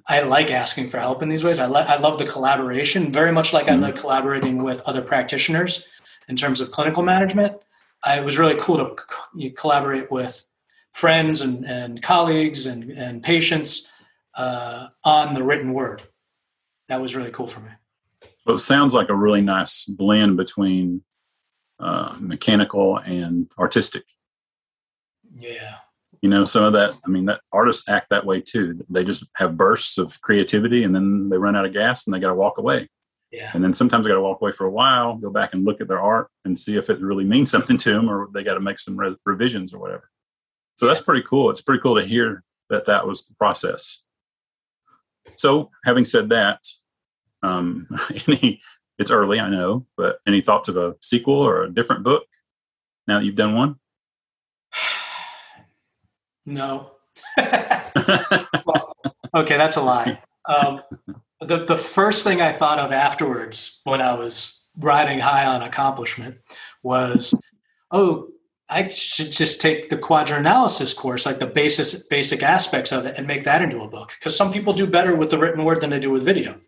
[0.08, 1.58] I like asking for help in these ways.
[1.58, 3.84] I, le- I love the collaboration, very much like mm-hmm.
[3.84, 5.86] I like collaborating with other practitioners
[6.28, 7.56] in terms of clinical management.
[8.04, 10.44] I, it was really cool to co- collaborate with
[10.92, 13.88] friends and, and colleagues and, and patients
[14.34, 16.02] uh, on the written word.
[16.88, 17.70] That was really cool for me.
[18.44, 21.02] Well, it sounds like a really nice blend between
[21.78, 24.04] uh, mechanical and artistic.
[25.36, 25.76] Yeah.
[26.20, 28.84] You know, some of that, I mean, that artists act that way too.
[28.88, 32.20] They just have bursts of creativity and then they run out of gas and they
[32.20, 32.88] got to walk away.
[33.32, 33.50] Yeah.
[33.54, 35.80] And then sometimes they got to walk away for a while, go back and look
[35.80, 38.54] at their art and see if it really means something to them or they got
[38.54, 40.10] to make some re- revisions or whatever.
[40.76, 41.50] So that's pretty cool.
[41.50, 44.02] It's pretty cool to hear that that was the process.
[45.36, 46.60] So, having said that,
[47.42, 47.88] um,
[48.28, 48.60] any,
[48.98, 52.24] it's early, I know, but any thoughts of a sequel or a different book
[53.06, 53.76] now that you've done one?
[56.44, 56.90] No.
[57.36, 58.96] well,
[59.36, 60.20] okay, that's a lie.
[60.46, 60.82] Um,
[61.40, 66.38] the the first thing I thought of afterwards when I was riding high on accomplishment
[66.82, 67.34] was,
[67.90, 68.28] oh,
[68.68, 73.18] I should just take the quadrant analysis course, like the basic basic aspects of it,
[73.18, 74.12] and make that into a book.
[74.18, 76.58] Because some people do better with the written word than they do with video.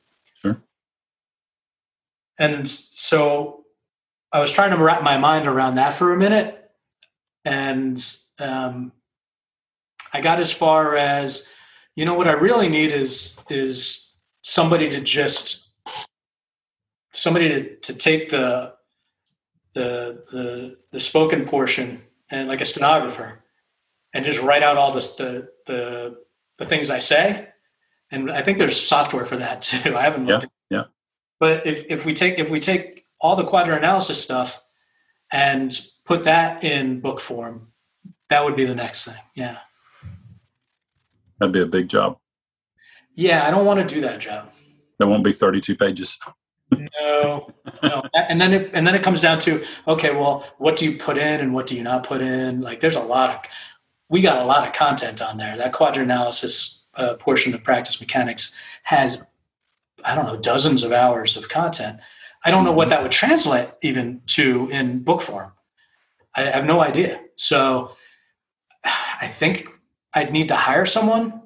[2.39, 3.65] And so
[4.33, 6.71] I was trying to wrap my mind around that for a minute,
[7.45, 8.05] and
[8.39, 8.93] um,
[10.13, 11.49] I got as far as,
[11.95, 15.69] you know, what I really need is is somebody to just
[17.13, 18.75] somebody to, to take the
[19.75, 23.45] the the the spoken portion and like a stenographer
[24.13, 26.17] and just write out all this, the the
[26.59, 27.49] the things I say.
[28.11, 29.97] And I think there's software for that too.
[29.97, 30.47] I haven't looked.
[31.41, 34.63] But if if we take if we take all the quadrant analysis stuff
[35.33, 37.69] and put that in book form,
[38.29, 39.21] that would be the next thing.
[39.35, 39.59] Yeah.
[41.39, 42.19] That'd be a big job.
[43.15, 44.53] Yeah, I don't want to do that job.
[44.99, 46.19] That won't be 32 pages
[46.79, 47.51] no,
[47.83, 48.03] no.
[48.15, 51.19] And then it and then it comes down to okay, well, what do you put
[51.19, 52.61] in and what do you not put in?
[52.61, 53.51] Like, there's a lot of
[54.09, 55.57] we got a lot of content on there.
[55.57, 59.27] That quadrant analysis uh, portion of practice mechanics has
[60.05, 62.01] I don't know dozens of hours of content.
[62.45, 62.91] I don't know what mm-hmm.
[62.91, 65.53] that would translate even to in book form.
[66.35, 67.21] I have no idea.
[67.37, 67.97] So
[68.85, 69.69] I think
[70.13, 71.43] I'd need to hire someone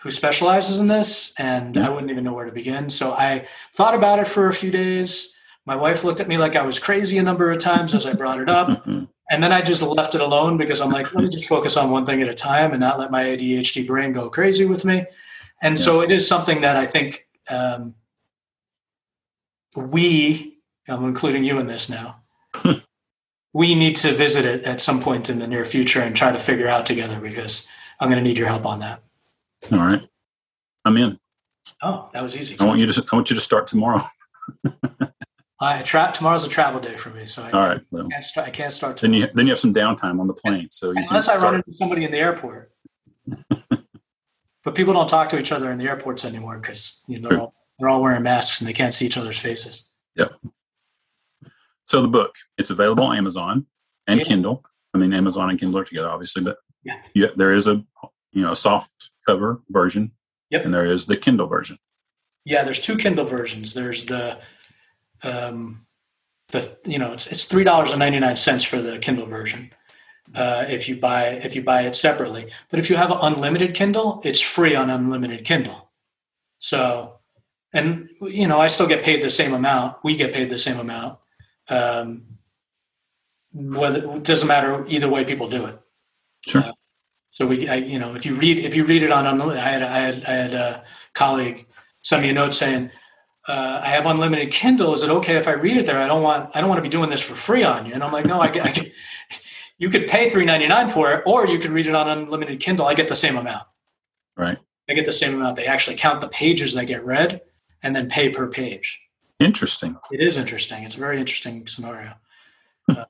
[0.00, 1.94] who specializes in this, and I mm-hmm.
[1.94, 2.88] wouldn't even know where to begin.
[2.88, 5.34] So I thought about it for a few days.
[5.66, 8.14] My wife looked at me like I was crazy a number of times as I
[8.14, 8.68] brought it up.
[8.86, 9.04] Mm-hmm.
[9.30, 11.90] and then I just left it alone because I'm like, let me just focus on
[11.90, 15.04] one thing at a time and not let my ADHD brain go crazy with me.
[15.62, 15.84] And yeah.
[15.84, 17.94] so it is something that I think um,
[19.76, 22.16] we, I'm including you in this now,
[23.52, 26.38] we need to visit it at some point in the near future and try to
[26.38, 27.68] figure out together because
[27.98, 29.02] I'm going to need your help on that.
[29.72, 30.02] All right.
[30.84, 31.18] I'm in.
[31.82, 32.56] Oh, that was easy.
[32.58, 34.02] I want you to I want you to start tomorrow.
[35.60, 37.80] I tra- tomorrow's a travel day for me, so I, all right.
[37.90, 38.46] Well, I can't start.
[38.46, 38.96] I can't start.
[38.96, 39.12] Tomorrow.
[39.12, 41.72] Then you then you have some downtime on the plane, so unless I run into
[41.74, 42.72] somebody in the airport.
[44.64, 47.40] but people don't talk to each other in the airports anymore because you know they're
[47.40, 49.88] all, they're all wearing masks and they can't see each other's faces.
[50.16, 50.32] Yep.
[51.84, 53.66] So the book it's available on Amazon
[54.06, 54.26] and yeah.
[54.26, 54.64] Kindle.
[54.94, 57.00] I mean, Amazon and Kindle are together, obviously, but yeah.
[57.14, 57.84] yeah, there is a
[58.32, 60.12] you know a soft cover version.
[60.50, 60.64] Yep.
[60.64, 61.78] And there is the Kindle version.
[62.44, 63.74] Yeah, there's two Kindle versions.
[63.74, 64.38] There's the
[65.22, 65.86] um,
[66.48, 69.70] the you know it's it's three dollars and ninety nine cents for the Kindle version.
[70.34, 73.74] Uh, if you buy if you buy it separately, but if you have an unlimited
[73.74, 75.90] Kindle, it's free on unlimited Kindle.
[76.58, 77.18] So,
[77.72, 79.96] and you know, I still get paid the same amount.
[80.04, 81.18] We get paid the same amount.
[81.68, 82.22] Um,
[83.52, 85.80] whether it doesn't matter either way people do it.
[86.46, 86.62] Sure.
[86.62, 86.72] Uh,
[87.30, 89.68] so we, I, you know, if you read if you read it on unlimited, I
[89.68, 91.66] had I had I had a colleague
[92.02, 92.90] send me a note saying,
[93.48, 94.92] uh, "I have unlimited Kindle.
[94.94, 95.98] Is it okay if I read it there?
[95.98, 98.02] I don't want I don't want to be doing this for free on you." And
[98.02, 98.92] I'm like, "No, I, I
[99.80, 102.60] you could pay three ninety nine for it, or you could read it on unlimited
[102.60, 102.86] Kindle.
[102.86, 103.64] I get the same amount.
[104.36, 104.58] Right.
[104.88, 105.56] I get the same amount.
[105.56, 107.40] They actually count the pages that get read
[107.82, 109.00] and then pay per page.
[109.40, 109.96] Interesting.
[110.12, 110.84] It is interesting.
[110.84, 112.12] It's a very interesting scenario.
[112.88, 113.04] Uh,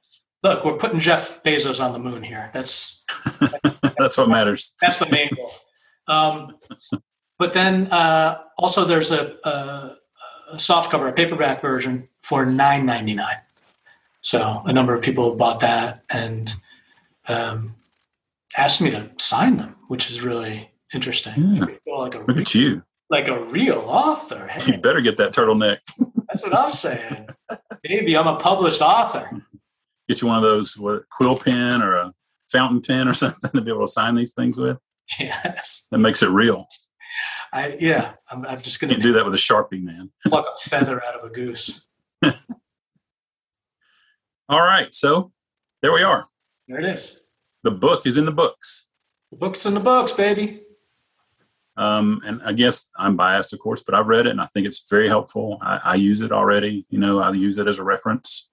[0.44, 2.50] look, we're putting Jeff Bezos on the moon here.
[2.54, 3.04] That's
[3.98, 4.76] that's what matters.
[4.80, 5.52] That's the main goal.
[6.06, 6.56] Um,
[7.38, 9.96] but then uh, also there's a, a,
[10.52, 13.36] a, soft cover, a paperback version for nine ninety nine.
[14.20, 16.52] So a number of people bought that and
[17.28, 17.74] um,
[18.56, 21.56] asked me to sign them, which is really interesting.
[21.56, 21.66] Yeah.
[21.86, 22.82] Like a Look at you.
[23.08, 24.46] Like a real author.
[24.46, 24.72] Hey.
[24.72, 25.78] You better get that turtleneck.
[26.28, 27.28] That's what I'm saying.
[27.88, 29.28] Maybe I'm a published author.
[30.08, 32.12] Get you one of those what, quill pen or a
[32.50, 34.78] fountain pen or something to be able to sign these things with.
[35.18, 35.86] Yes.
[35.90, 36.68] That makes it real.
[37.52, 40.12] I yeah, I'm, I'm just gonna do that with a sharpie, man.
[40.24, 41.84] pluck a feather out of a goose.
[44.50, 45.30] All right, so
[45.80, 46.26] there we are.
[46.66, 47.24] There it is.
[47.62, 48.88] The book is in the books.
[49.30, 50.62] The books in the books, baby.
[51.76, 54.66] Um, and I guess I'm biased, of course, but I've read it and I think
[54.66, 55.58] it's very helpful.
[55.62, 56.84] I, I use it already.
[56.90, 58.50] You know, I use it as a reference.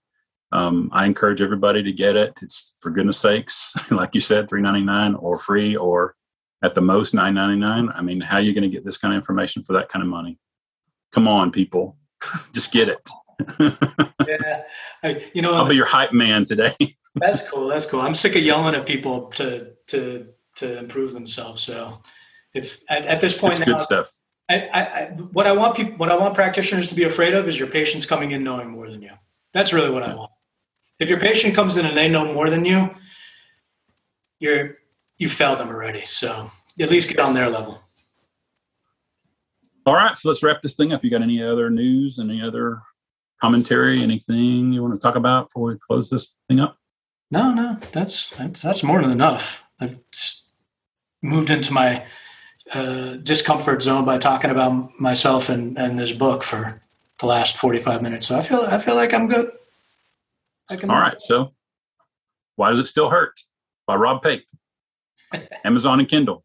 [0.51, 2.37] Um, I encourage everybody to get it.
[2.43, 6.13] It's for goodness sakes, like you said, three ninety nine or free or
[6.61, 7.89] at the most nine ninety nine.
[7.89, 10.03] I mean, how are you going to get this kind of information for that kind
[10.03, 10.37] of money?
[11.11, 11.97] Come on, people,
[12.53, 13.09] just get it.
[14.27, 14.63] Yeah,
[15.03, 16.73] I, you know, I'll be your hype man today.
[17.15, 17.67] that's cool.
[17.67, 18.01] That's cool.
[18.01, 21.63] I'm sick of yelling at people to to to improve themselves.
[21.63, 22.01] So,
[22.53, 24.13] if at, at this point it's now, good stuff.
[24.49, 27.47] I, I, I, what I want people, what I want practitioners to be afraid of
[27.47, 29.11] is your patients coming in knowing more than you.
[29.53, 30.31] That's really what I want.
[30.99, 32.89] If your patient comes in and they know more than you,
[34.39, 34.77] you're
[35.17, 36.05] you failed them already.
[36.05, 37.81] So at least get on their level.
[39.85, 41.03] All right, so let's wrap this thing up.
[41.03, 42.19] You got any other news?
[42.19, 42.81] Any other
[43.39, 44.01] commentary?
[44.01, 46.77] Anything you want to talk about before we close this thing up?
[47.29, 49.63] No, no, that's that's that's more than enough.
[49.79, 49.97] I've
[51.21, 52.05] moved into my
[52.73, 56.81] uh, discomfort zone by talking about myself and, and this book for
[57.19, 58.27] the last 45 minutes.
[58.27, 59.51] So I feel I feel like I'm good.
[60.69, 61.53] I can, All right, so
[62.55, 63.39] why does it still hurt?
[63.85, 64.45] By Rob Pape,
[65.63, 66.43] Amazon and Kindle.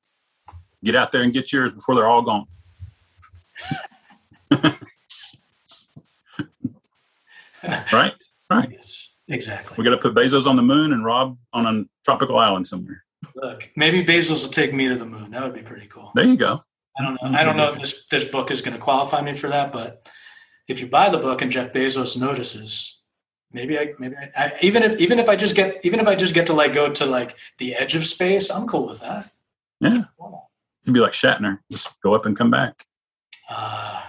[0.85, 2.47] Get out there and get yours before they're all gone.
[7.93, 8.15] right,
[8.51, 8.69] right.
[8.71, 9.77] Yes, exactly.
[9.79, 13.05] We got to put Bezos on the moon and Rob on a tropical island somewhere.
[13.37, 15.31] Look, maybe Bezos will take me to the moon.
[15.31, 16.11] That would be pretty cool.
[16.15, 16.65] There you go.
[16.99, 17.39] I don't know.
[17.39, 20.09] I don't know if this this book is going to qualify me for that, but
[20.69, 23.01] if you buy the book and Jeff Bezos notices,
[23.53, 26.15] maybe I maybe I, I, even if even if I just get even if I
[26.15, 29.31] just get to like go to like the edge of space, I'm cool with that.
[29.81, 30.05] Yeah,
[30.85, 31.61] you'd be like Shatner.
[31.71, 32.85] Just go up and come back.
[33.49, 34.03] Uh,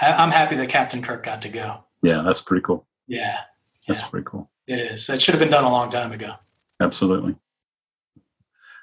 [0.00, 1.84] I, I'm happy that Captain Kirk got to go.
[2.02, 2.86] Yeah, that's pretty cool.
[3.08, 3.40] Yeah,
[3.86, 4.08] That's Yeah.
[4.08, 4.50] pretty cool.
[4.66, 5.06] it is.
[5.06, 6.34] That should have been done a long time ago.
[6.80, 7.36] Absolutely.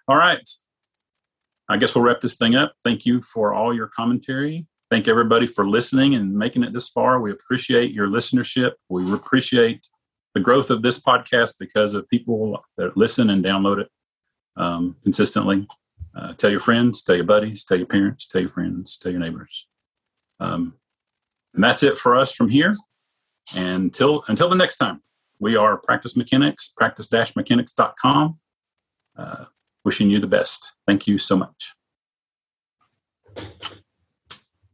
[0.08, 0.48] All right.
[1.70, 2.74] I guess we'll wrap this thing up.
[2.84, 4.68] Thank you for all your commentary.
[4.92, 7.20] Thank everybody for listening and making it this far.
[7.20, 8.74] We appreciate your listenership.
[8.90, 9.88] We appreciate
[10.36, 13.90] the growth of this podcast because of people that listen and download it
[14.58, 15.68] um, consistently.
[16.16, 19.22] Uh, tell your friends, tell your buddies, tell your parents, tell your friends, tell your
[19.22, 19.68] neighbors.
[20.40, 20.76] Um,
[21.54, 22.76] and that's it for us from here.
[23.56, 25.02] And until until the next time,
[25.40, 28.40] we are Practice Mechanics, practice-mechanics.com.
[29.18, 29.46] Uh,
[29.84, 30.74] wishing you the best.
[30.88, 31.74] Thank you so much.